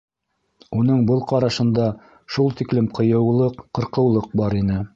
Уның 0.77 1.03
был 1.09 1.19
ҡарашында 1.31 1.85
шул 2.37 2.51
тиклем 2.61 2.87
ҡыйыулыҡ, 3.01 3.61
ҡырҡыулыҡ 3.79 4.31
бар 4.41 4.57
ине. 4.65 4.79